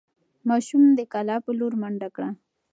[0.49, 2.29] ماشوم د کلا په لور منډه کړه.